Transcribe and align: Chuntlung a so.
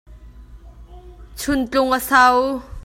Chuntlung 1.39 1.93
a 1.93 1.99
so. 1.99 2.23